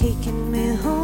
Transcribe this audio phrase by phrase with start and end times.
[0.00, 0.99] taking me home.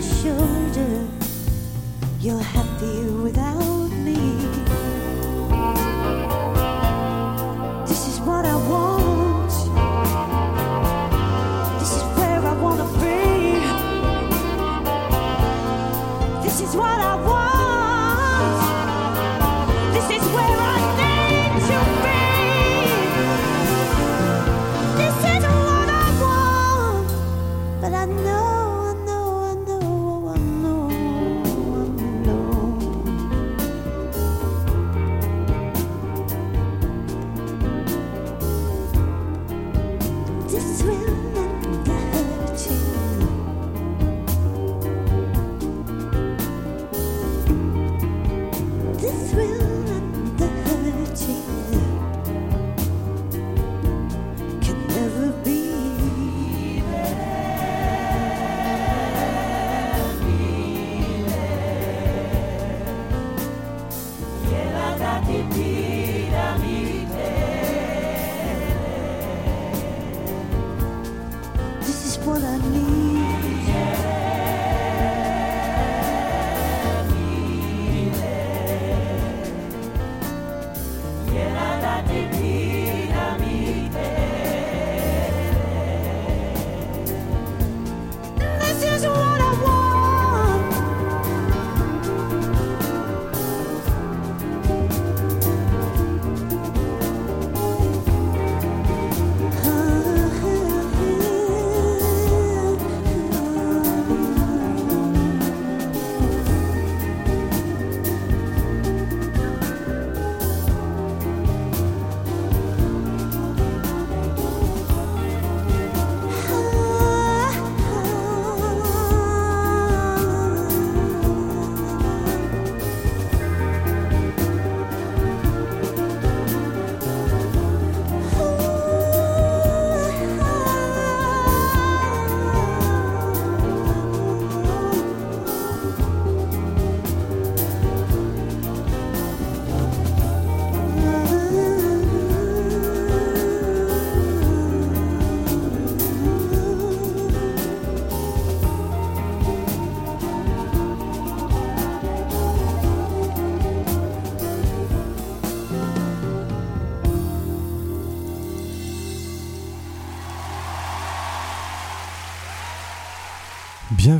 [0.00, 1.06] shoulder.
[2.20, 3.75] You're happy without.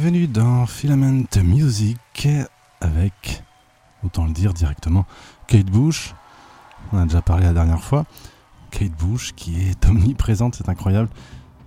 [0.07, 2.29] Bienvenue dans Filament Music
[2.81, 3.43] avec,
[4.05, 5.05] autant le dire directement,
[5.49, 6.15] Kate Bush.
[6.93, 8.05] On a déjà parlé la dernière fois.
[8.71, 11.09] Kate Bush qui est omniprésente, c'est incroyable.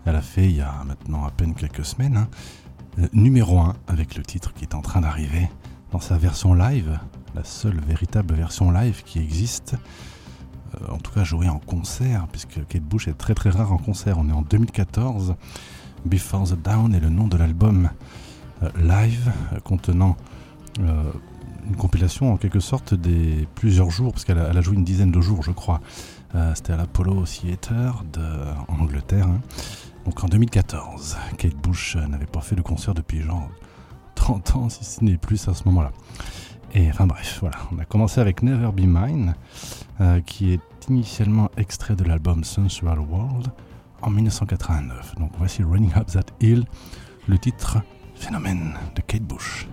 [0.06, 2.30] Elle a fait il y a maintenant à peine quelques semaines, hein,
[3.00, 5.50] euh, numéro 1 avec le titre qui est en train d'arriver
[5.92, 6.98] dans sa version live,
[7.36, 9.76] la seule véritable version live qui existe.
[10.76, 13.78] Euh, en tout cas jouée en concert, puisque Kate Bush est très très rare en
[13.80, 14.18] concert.
[14.18, 15.36] On est en 2014.
[16.06, 17.90] Before the Down est le nom de l'album
[18.78, 19.32] live
[19.64, 20.18] contenant
[20.80, 21.12] euh,
[21.68, 25.22] une compilation en quelque sorte des plusieurs jours, parce qu'elle a, joué une dizaine de
[25.22, 25.82] jours, je crois.
[26.36, 28.22] Euh, C'était à l'Apollo Theatre de,
[28.68, 29.28] en Angleterre.
[29.28, 29.42] hein.
[30.06, 33.50] Donc en 2014, Kate Bush n'avait pas fait de concert depuis genre
[34.16, 35.92] 30 ans, si ce n'est plus à ce moment-là.
[36.74, 39.36] Et enfin bref, voilà, on a commencé avec Never Be Mine,
[40.02, 43.50] euh, qui est initialement extrait de l'album Sensual World
[44.02, 45.16] en 1989.
[45.20, 46.66] Donc voici Running Up That Hill,
[47.28, 47.80] le titre
[48.20, 49.66] Phénomène de Kate Bush.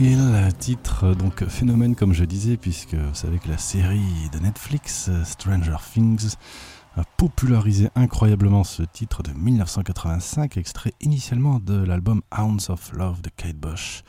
[0.00, 5.10] Hill, titre donc phénomène comme je disais, puisque vous savez que la série de Netflix
[5.24, 6.36] Stranger Things
[6.94, 13.30] a popularisé incroyablement ce titre de 1985, extrait initialement de l'album Hounds of Love de
[13.30, 14.04] Kate Bush,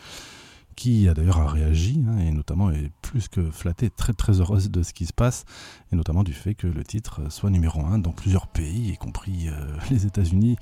[0.75, 4.84] qui a d'ailleurs réagi, hein, et notamment est plus que flattée, très très heureuse de
[4.84, 5.46] ce qui se passe,
[5.91, 9.48] et notamment du fait que le titre soit numéro 1 dans plusieurs pays, y compris
[9.48, 10.55] euh, les États-Unis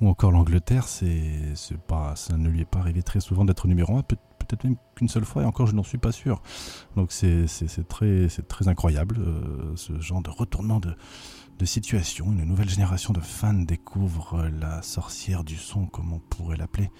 [0.00, 1.54] ou encore l'Angleterre, c'est
[1.88, 4.02] pas, ça ne lui est pas arrivé très souvent d'être numéro 1,
[4.50, 6.42] peut, être même qu'une seule fois, et encore je n'en suis pas sûr.
[6.96, 7.46] Donc c'est,
[7.88, 10.94] très, très incroyable, euh, ce genre de retournement de,
[11.58, 12.32] de situation.
[12.32, 16.90] Une nouvelle génération de fans découvre la sorcière du son, comme on pourrait l'appeler.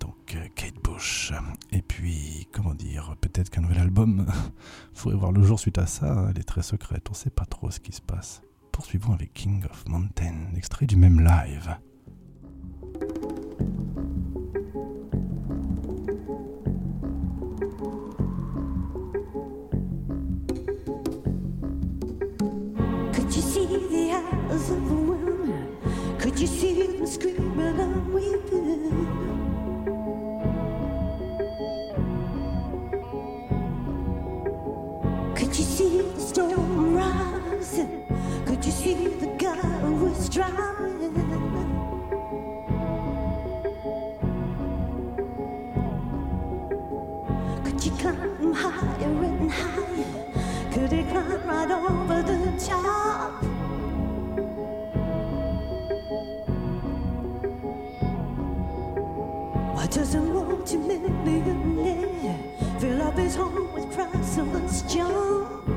[0.00, 1.32] Donc euh, Kate Bush.
[1.70, 4.26] Et puis, comment dire, peut-être qu'un nouvel album
[4.94, 6.12] pourrait voir le jour suite à ça.
[6.12, 8.42] hein, Elle est très secrète, on ne sait pas trop ce qui se passe.
[8.72, 11.76] Poursuivons avec King of Mountain, extrait du même live.
[27.02, 28.92] You them screaming and weeping?
[35.34, 38.04] Could you see the storm rising?
[38.46, 41.14] Could you see the guy was drowning?
[47.64, 50.72] Could you climb higher and higher?
[50.72, 53.51] Could he climb right over the top?
[60.76, 62.38] Multi-millionaire
[62.80, 65.71] fill up his home with priceless junk?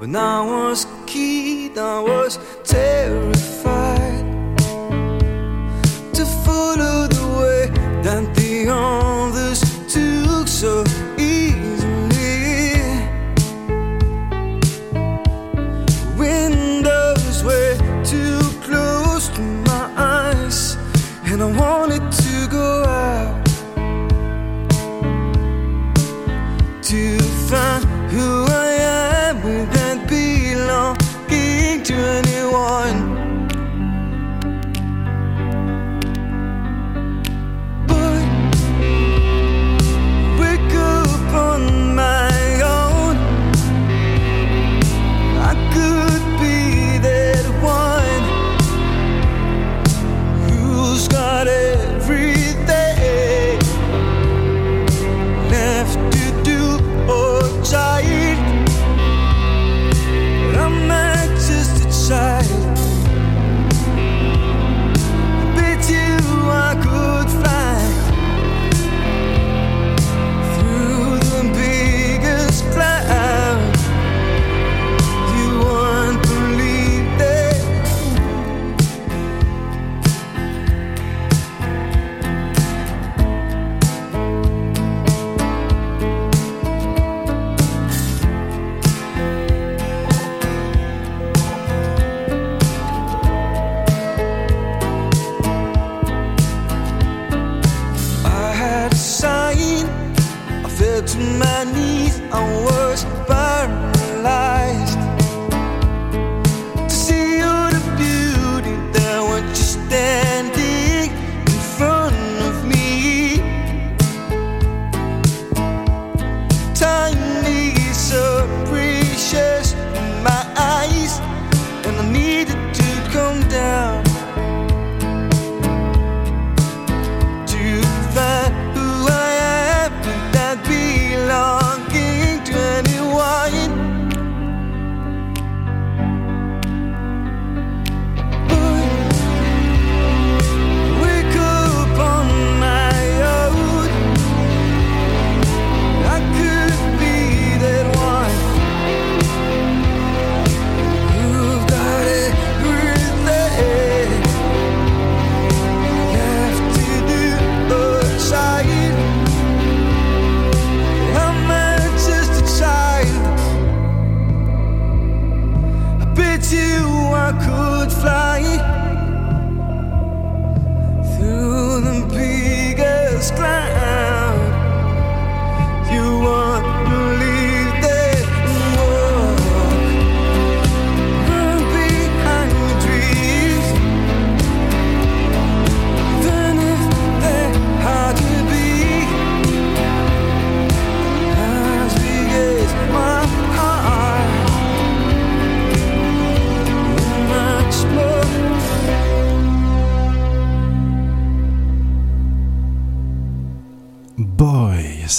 [0.00, 0.39] 不那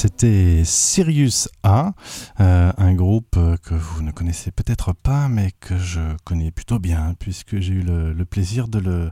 [0.01, 1.93] c'était Sirius A,
[2.39, 6.79] euh, un groupe euh, que vous ne connaissez peut-être pas, mais que je connais plutôt
[6.79, 9.11] bien, puisque j'ai eu le, plaisir de le,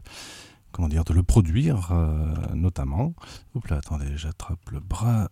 [1.21, 3.13] produire, euh, notamment.
[3.54, 5.30] Oups là, attendez, j'attrape le bras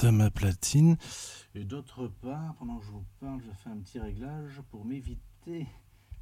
[0.00, 0.96] de ma platine.
[1.56, 5.66] Et d'autre part, pendant que je vous parle, je fais un petit réglage pour m'éviter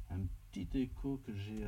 [0.09, 0.21] un
[0.51, 1.63] petit écho que j'ai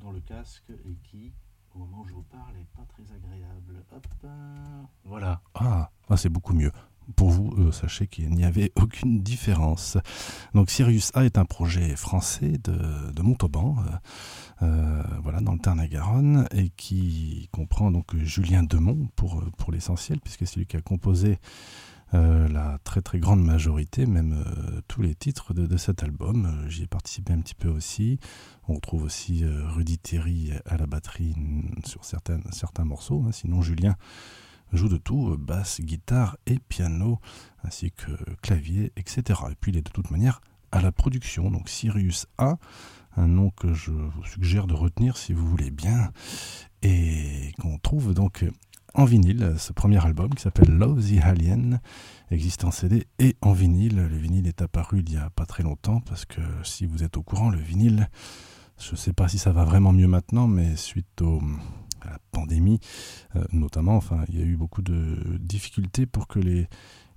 [0.00, 1.34] dans le casque et qui,
[1.74, 3.84] au moment où je vous parle, n'est pas très agréable.
[3.92, 4.06] Hop,
[5.04, 5.42] voilà.
[5.54, 6.72] Ah, ah, c'est beaucoup mieux.
[7.16, 9.96] Pour vous, euh, sachez qu'il n'y avait aucune différence.
[10.54, 16.46] Donc Sirius A est un projet français de, Montauban, euh, euh, voilà, dans le Tarn-et-Garonne,
[16.52, 19.42] et qui comprend donc Julien Demont pour,
[19.72, 21.38] l'essentiel, puisque c'est lui qui a composé
[22.12, 24.44] la très très grande majorité, même
[24.88, 26.64] tous les titres de, cet album.
[26.66, 28.18] J'y ai participé un petit peu aussi.
[28.66, 33.22] On retrouve aussi Rudy Terry à la batterie mm, sur certains morceaux.
[33.28, 33.32] hein.
[33.32, 33.94] Sinon, Julien
[34.76, 37.18] joue de tout, euh, basse, guitare et piano,
[37.64, 38.10] ainsi que
[38.42, 39.40] clavier, etc.
[39.50, 40.40] Et puis il est de toute manière
[40.72, 41.50] à la production.
[41.50, 42.58] Donc Sirius A,
[43.16, 46.12] un nom que je vous suggère de retenir si vous voulez bien,
[46.82, 48.44] et qu'on trouve donc
[48.94, 51.80] en vinyle, ce premier album qui s'appelle Love the Alien,
[52.30, 53.96] existe en CD et en vinyle.
[53.96, 57.16] Le vinyle est apparu il y a pas très longtemps, parce que si vous êtes
[57.16, 58.08] au courant, le vinyle,
[58.78, 61.40] je ne sais pas si ça va vraiment mieux maintenant, mais suite au,
[62.02, 62.80] à la pandémie,
[63.36, 66.68] euh, notamment, enfin, il y a eu beaucoup de difficultés pour que les,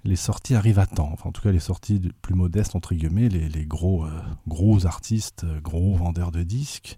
[0.05, 1.09] les sorties arrivent à temps.
[1.13, 4.85] Enfin, en tout cas, les sorties plus modestes, entre guillemets, les, les gros, euh, gros
[4.85, 6.97] artistes, euh, gros vendeurs de disques.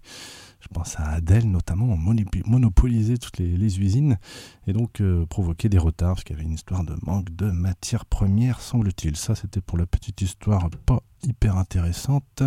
[0.60, 2.14] Je pense à Adele, notamment, ont
[2.46, 4.18] monopolisé toutes les, les usines
[4.66, 5.24] et donc euh,
[5.62, 9.16] des retards parce qu'il y avait une histoire de manque de matières premières, semble-t-il.
[9.16, 12.42] Ça, c'était pour la petite histoire pas hyper intéressante.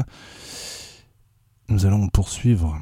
[1.70, 2.78] Nous allons poursuivre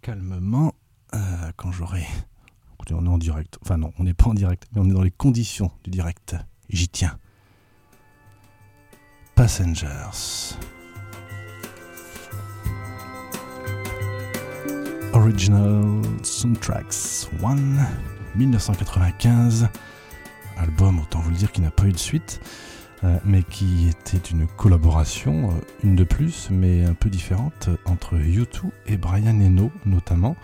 [0.00, 0.74] calmement
[1.14, 1.18] euh,
[1.56, 2.06] quand j'aurai.
[2.74, 3.58] Écoutez, on est en direct.
[3.62, 6.36] Enfin, non, on n'est pas en direct, mais on est dans les conditions du direct.
[6.68, 7.18] J'y tiens.
[9.34, 10.56] Passengers.
[15.12, 17.56] Original Soundtracks 1,
[18.36, 19.68] 1995.
[20.56, 22.40] Album, autant vous le dire, qui n'a pas eu de suite,
[23.04, 28.16] euh, mais qui était une collaboration, euh, une de plus, mais un peu différente, entre
[28.16, 30.36] U2 et Brian Eno, notamment.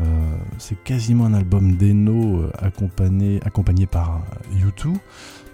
[0.00, 4.94] Euh, c'est quasiment un album d'Eno euh, accompagné, accompagné par euh, U2.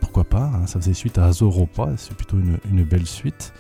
[0.01, 3.53] Pourquoi pas hein, Ça faisait suite à Azoropa, c'est plutôt une, belle suite.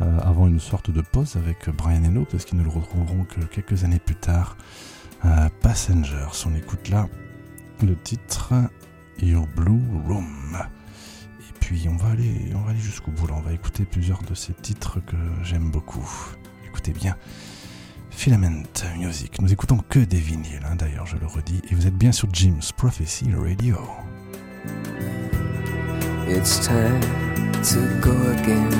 [0.00, 3.40] euh, avant une sorte de pause avec Brian Eno, parce qu'ils ne le retrouveront que
[3.40, 4.56] quelques années plus tard.
[5.24, 7.08] Euh, Passengers, on écoute là
[7.82, 8.52] le titre
[9.20, 10.56] Your Blue Room.
[11.40, 13.28] Et puis on va aller, aller jusqu'au bout.
[13.32, 16.08] On va écouter plusieurs de ces titres que j'aime beaucoup.
[16.66, 17.16] Écoutez bien.
[18.14, 18.62] Filament
[18.98, 19.40] Music.
[19.40, 21.60] Nous écoutons que des vinyles, hein, d'ailleurs, je le redis.
[21.70, 23.76] Et vous êtes bien sur Jim's Prophecy Radio.
[26.28, 27.00] It's time
[27.62, 28.70] to go again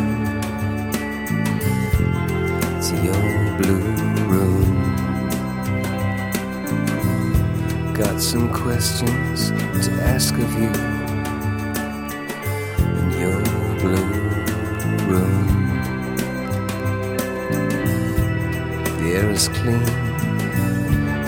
[2.81, 3.83] to your blue
[4.29, 4.95] room.
[7.95, 9.51] Got some questions
[9.85, 10.71] to ask of you
[12.87, 13.42] in your
[13.81, 15.62] blue room.
[19.03, 19.85] The air is clean,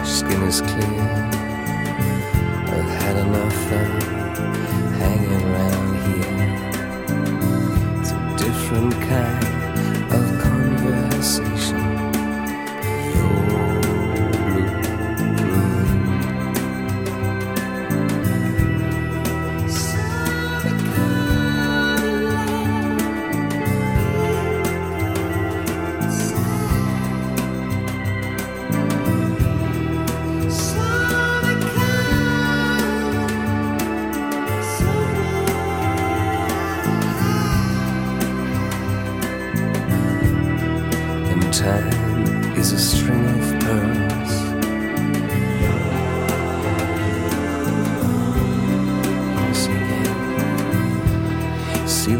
[0.04, 1.02] skin is clear.
[2.72, 4.00] I've had enough fun
[5.00, 6.36] hanging around here.
[7.98, 9.44] It's a different kind
[10.14, 11.53] of conversation.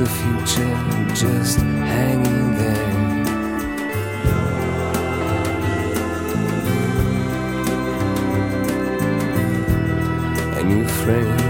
[0.05, 0.75] The future
[1.15, 2.91] just hanging there.
[10.59, 11.41] A new frame,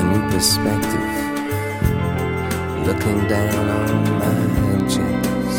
[0.00, 1.14] a new perspective
[2.86, 4.38] looking down on my
[4.76, 5.54] agendas.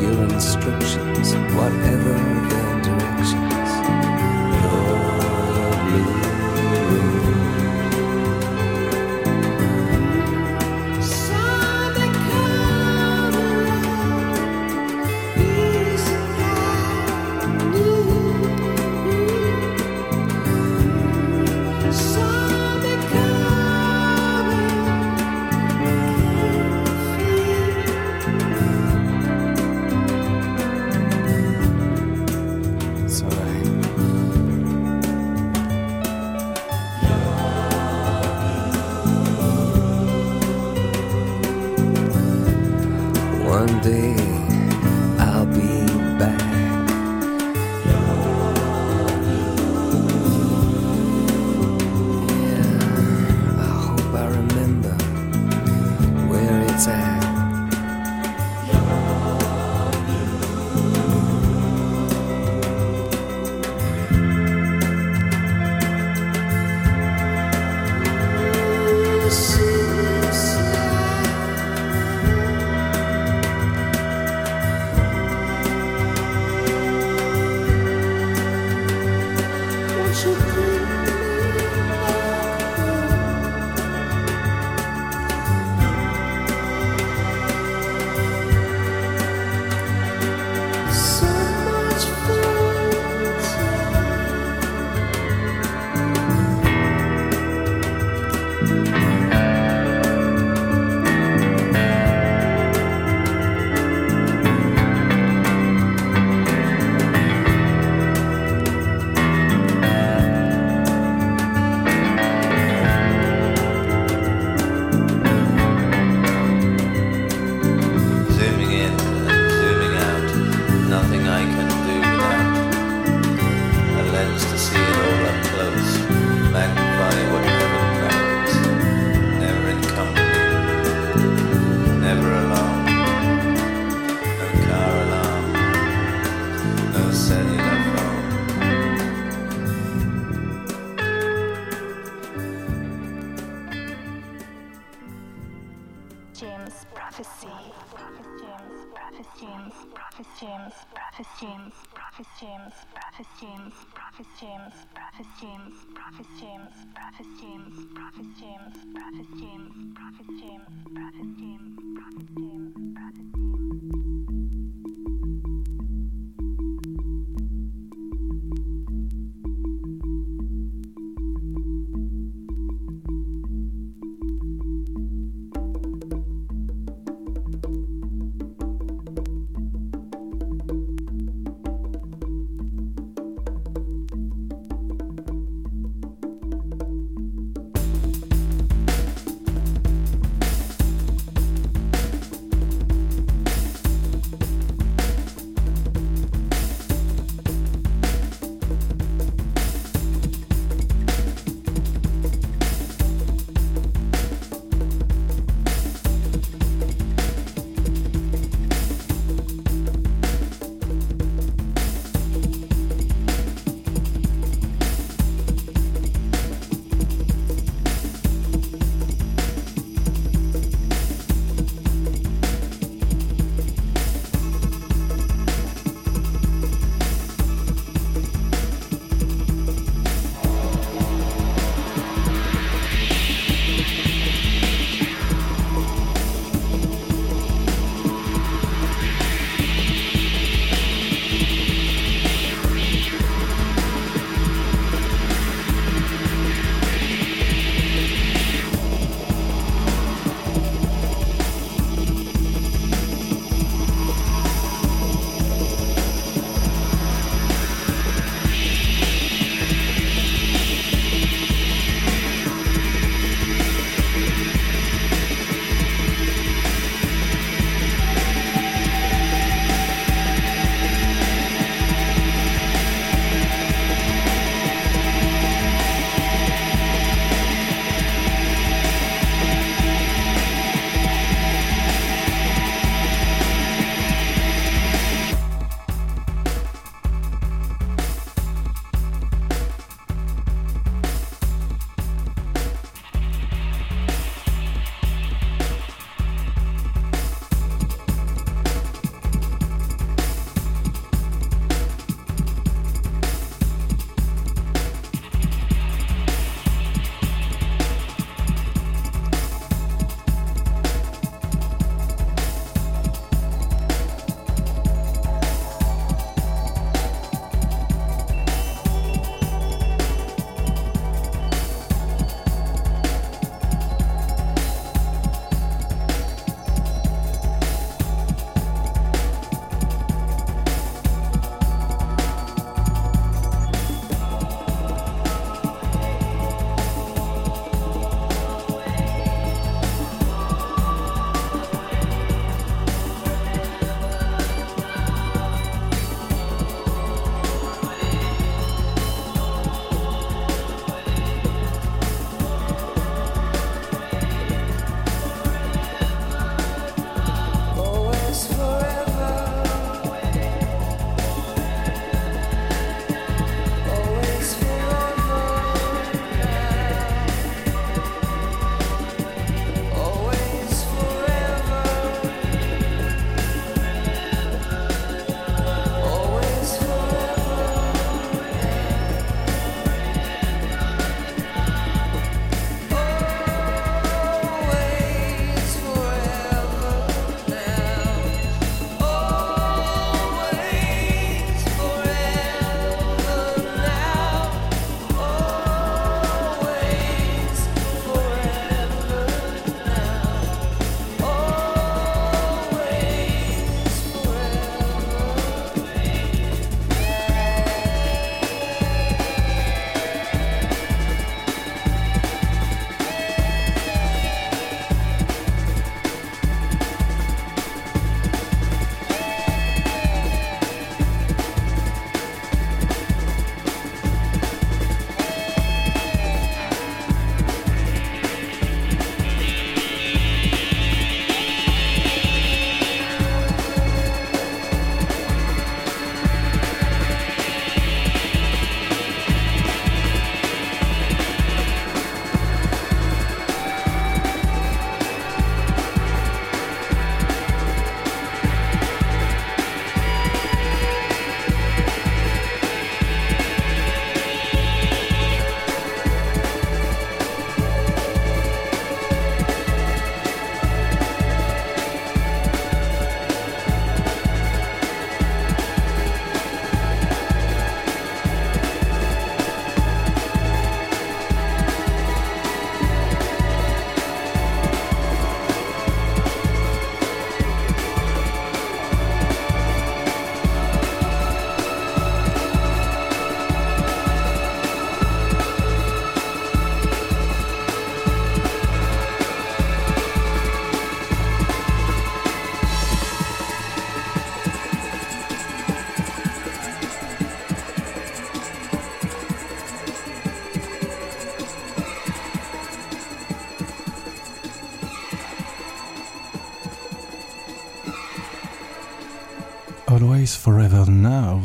[0.00, 2.14] Your instructions, whatever
[2.48, 2.73] their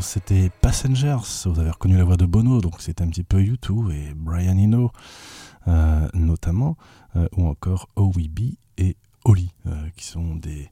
[0.10, 1.46] c'était Passengers.
[1.46, 4.58] Vous avez reconnu la voix de Bono, donc c'est un petit peu U2 et Brian
[4.58, 4.92] Eno,
[5.68, 6.78] euh, notamment,
[7.16, 10.72] euh, ou encore OWB et Oli, euh, qui sont des,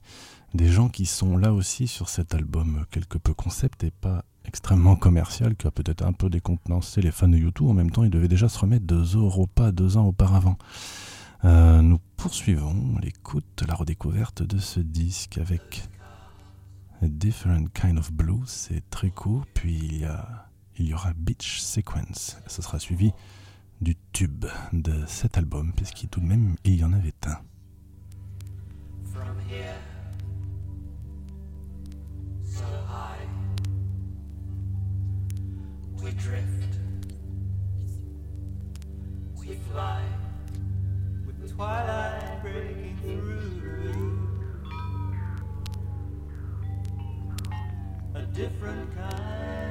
[0.55, 4.95] des gens qui sont là aussi sur cet album quelque peu concept et pas extrêmement
[4.95, 7.69] commercial, qui a peut-être un peu décontenancé les fans de U2.
[7.69, 10.57] En même temps, ils devaient déjà se remettre de Europa deux ans auparavant.
[11.43, 15.87] Nous poursuivons l'écoute, la redécouverte de ce disque avec
[17.01, 21.59] Different Kind of Blue, c'est très court, puis il y, a, il y aura Beach
[21.59, 22.37] Sequence.
[22.47, 23.11] Ce sera suivi
[23.81, 27.39] du tube de cet album, puisqu'il tout de même il y en avait un.
[29.13, 29.77] From here,
[32.43, 33.27] so high,
[36.01, 36.79] we drift,
[39.35, 40.01] we fly,
[41.25, 42.86] with twilight breaking
[48.37, 49.66] different kind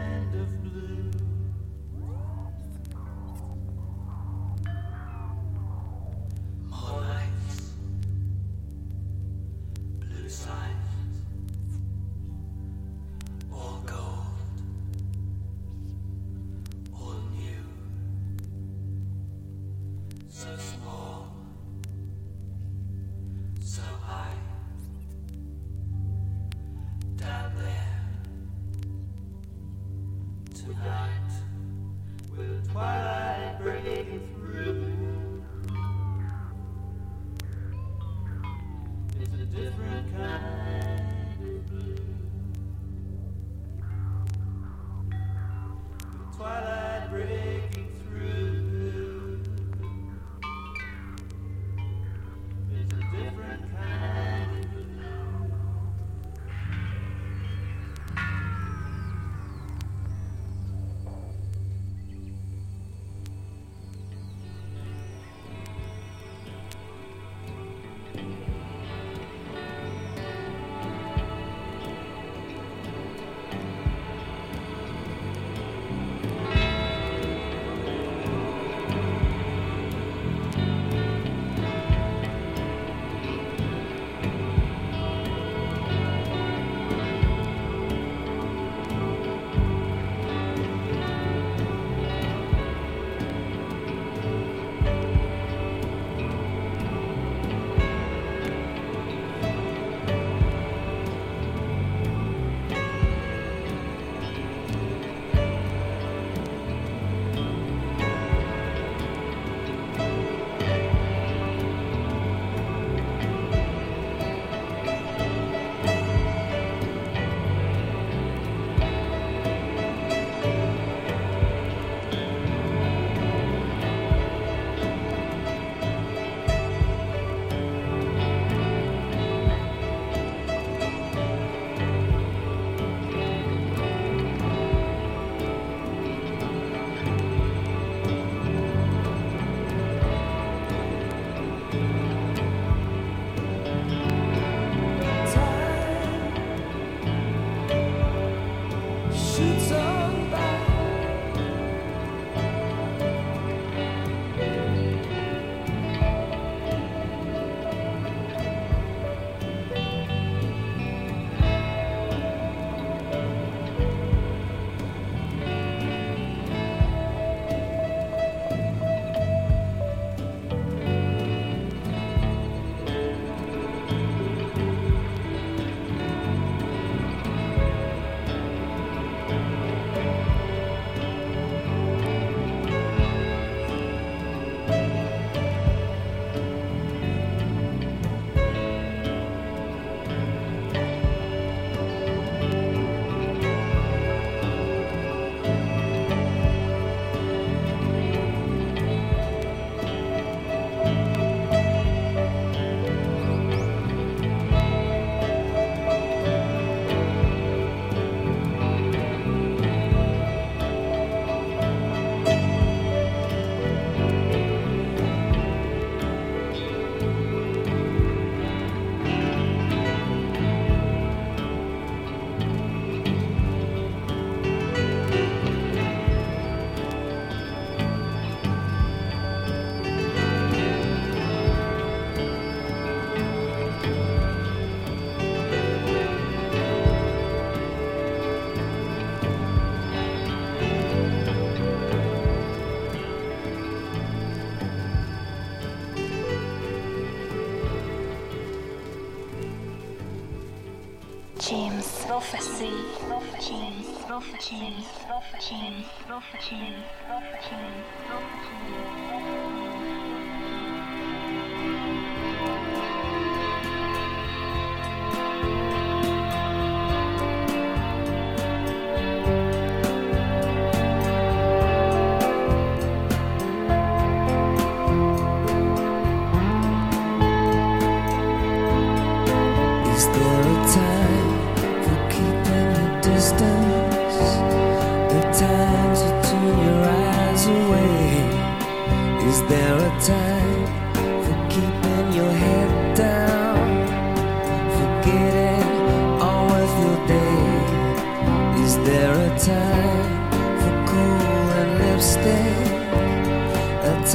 [256.23, 257.76] James Prophecy.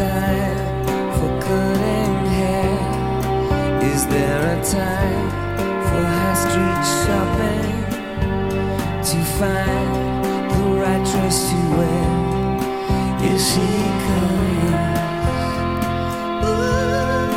[0.02, 0.58] Time
[1.16, 2.76] for cutting hair?
[3.94, 5.28] Is there a time
[5.88, 7.80] for high street shopping
[9.10, 9.92] to find
[10.52, 12.06] the right dress to wear?
[13.30, 13.70] Is she
[14.06, 14.82] comes.
[16.50, 17.32] Ooh,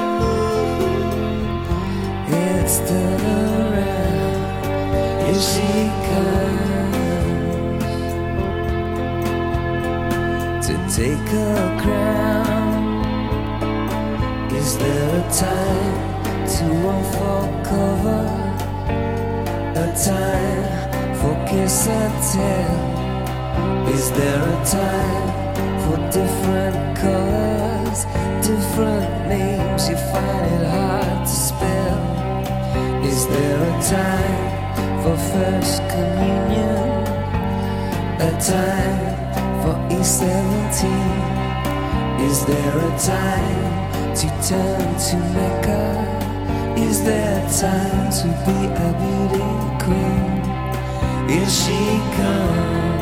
[2.42, 3.24] it's turn
[3.68, 4.38] around.
[5.22, 5.72] Here she
[6.08, 7.04] comes
[10.66, 12.53] to take her crown.
[14.64, 15.94] Is there a time
[16.54, 18.24] to unfold cover?
[19.76, 20.64] A time
[21.18, 22.76] for kiss and tell?
[23.94, 25.28] Is there a time
[25.82, 27.98] for different colors,
[28.40, 29.82] different names?
[29.90, 32.00] You find it hard to spell.
[33.04, 34.44] Is there a time
[35.02, 37.04] for first communion?
[38.28, 38.98] A time
[39.60, 40.80] for E17?
[42.30, 43.53] Is there a time
[44.14, 46.74] to turn to Mecca?
[46.78, 49.50] Is there time to be a beauty
[49.84, 51.40] queen?
[51.42, 52.93] Is she comes.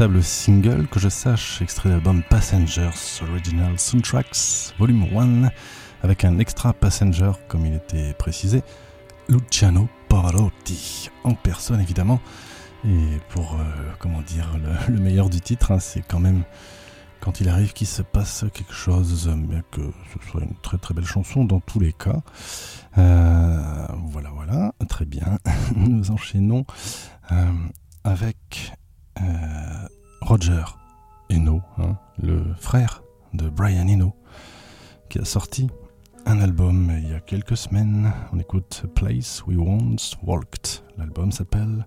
[0.00, 5.50] Véritable single que je sache, extrait de Passengers Original Soundtracks Volume 1,
[6.02, 8.62] avec un extra passenger, comme il était précisé,
[9.28, 12.18] Luciano Pavarotti, en personne évidemment.
[12.86, 13.64] Et pour, euh,
[13.98, 16.44] comment dire, le, le meilleur du titre, hein, c'est quand même
[17.20, 19.82] quand il arrive qu'il se passe quelque chose, bien que
[20.14, 22.22] ce soit une très très belle chanson dans tous les cas.
[22.96, 25.38] Euh, voilà, voilà, très bien.
[25.76, 26.64] Nous enchaînons
[27.32, 27.52] euh,
[28.02, 28.72] avec
[29.22, 29.88] euh,
[30.22, 30.64] Roger
[31.30, 33.02] Eno, hein, le frère
[33.32, 34.14] de Brian Eno,
[35.08, 35.68] qui a sorti
[36.26, 38.12] un album il y a quelques semaines.
[38.32, 40.82] On écoute Place We Once Walked.
[40.98, 41.86] L'album s'appelle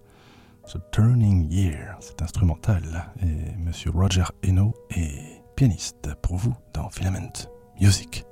[0.67, 1.97] The Turning Year.
[1.99, 3.11] C'est instrumental.
[3.21, 7.47] Et Monsieur Roger Eno est pianiste pour vous dans Filament
[7.79, 8.25] Music.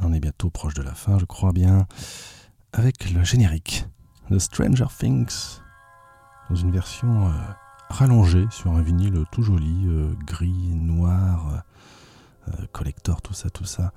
[0.00, 1.86] On est bientôt proche de la fin je crois bien,
[2.72, 3.86] avec le générique
[4.30, 5.60] de Stranger Things
[6.50, 7.30] dans une version euh,
[7.88, 11.62] rallongée sur un vinyle tout joli, euh, gris, noir,
[12.48, 13.92] euh, collector, tout ça, tout ça.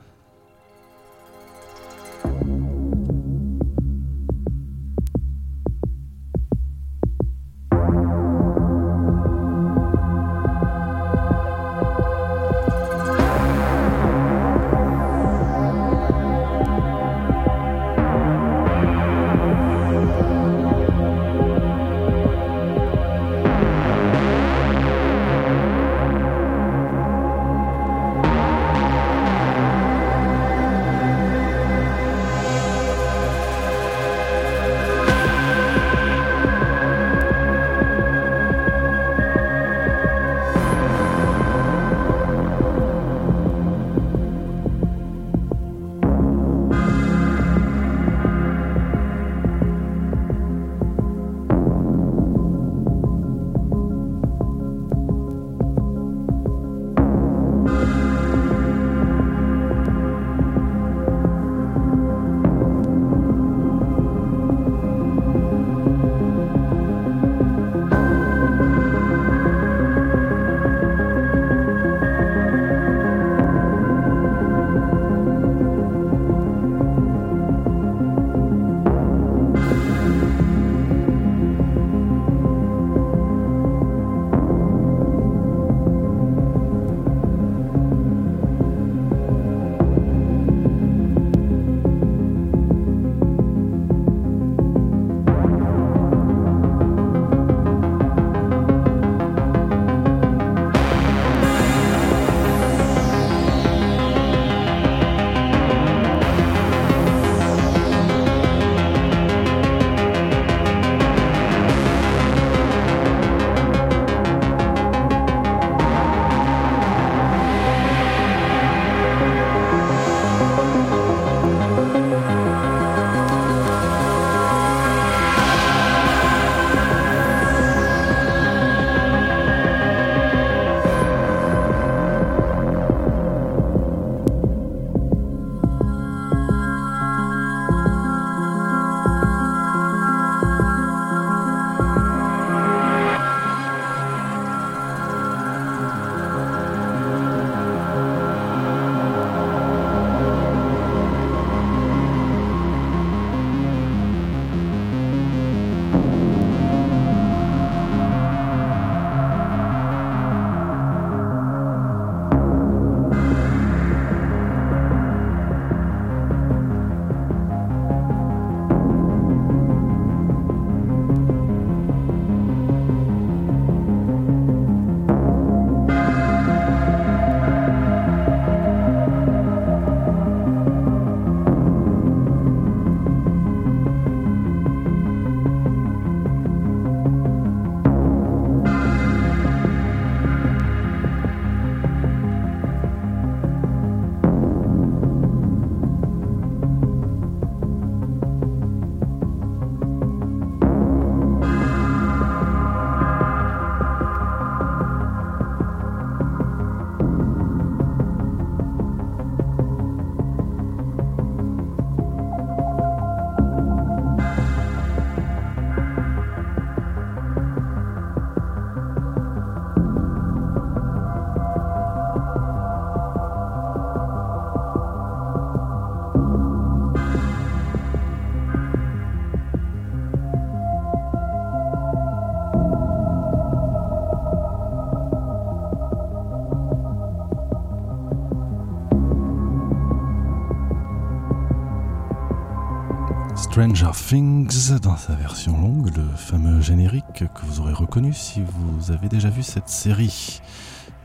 [243.70, 248.92] Stranger Things dans sa version longue, le fameux générique que vous aurez reconnu si vous
[248.92, 250.42] avez déjà vu cette série.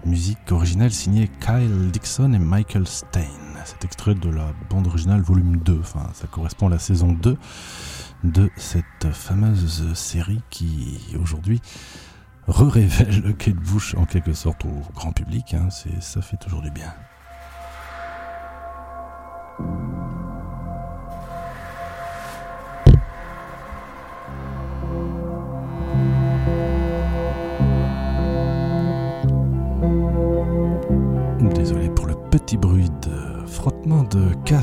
[0.07, 3.29] Musique originale signée Kyle Dixon et Michael Stein.
[3.67, 7.37] C'est extrait de la bande originale volume 2, enfin ça correspond à la saison 2
[8.25, 11.61] de cette fameuse série qui aujourd'hui
[12.47, 15.53] re-révèle Kate Bush en quelque sorte au grand public.
[15.53, 15.69] Hein.
[16.01, 16.95] ça fait toujours du bien.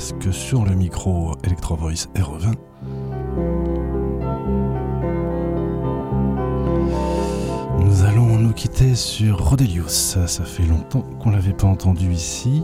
[0.01, 2.55] Casque sur le micro Electro Voice RE20.
[7.79, 10.17] Nous allons nous quitter sur Rodelius.
[10.25, 12.63] Ça fait longtemps qu'on l'avait pas entendu ici.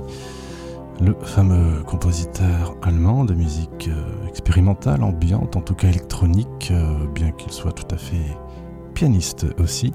[1.00, 7.30] Le fameux compositeur allemand de musique euh, expérimentale, ambiante, en tout cas électronique, euh, bien
[7.30, 8.36] qu'il soit tout à fait
[8.96, 9.94] pianiste aussi.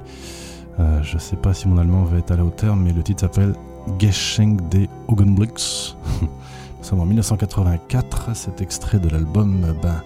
[0.78, 3.02] Euh, je ne sais pas si mon allemand va être à la hauteur, mais le
[3.02, 3.54] titre s'appelle
[3.98, 5.96] Geschenk des Augenblicks.
[6.82, 10.02] Nous sommes en 1984, cet extrait de l'album ben,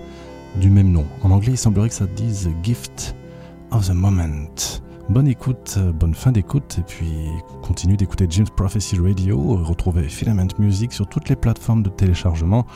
[0.60, 1.06] du même nom.
[1.22, 3.16] En anglais, il semblerait que ça dise Gift
[3.70, 4.50] of the Moment.
[5.08, 7.28] Bonne écoute, bonne fin d'écoute, et puis
[7.62, 9.56] continue d'écouter James Prophecy Radio.
[9.64, 12.66] Retrouvez Filament Music sur toutes les plateformes de téléchargement,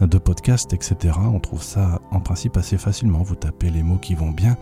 [0.00, 1.18] de podcasts, etc.
[1.22, 3.22] On trouve ça en principe assez facilement.
[3.22, 4.56] Vous tapez les mots qui vont bien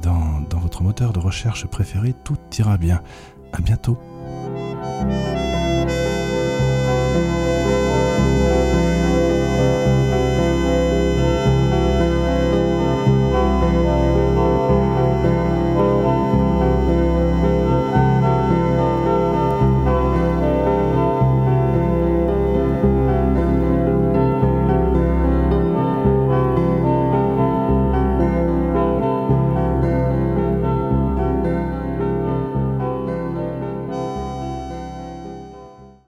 [0.00, 3.02] dans, dans votre moteur de recherche préféré, tout ira bien.
[3.52, 3.98] À bientôt.